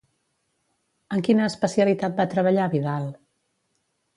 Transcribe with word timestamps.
En 1.17 1.21
quina 1.27 1.45
especialitat 1.49 2.17
va 2.21 2.27
treballar 2.35 2.67
Vidal? 2.73 3.07